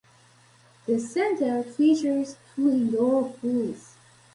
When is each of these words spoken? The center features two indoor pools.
The 0.87 0.99
center 0.99 1.61
features 1.61 2.35
two 2.55 2.71
indoor 2.71 3.29
pools. 3.33 3.97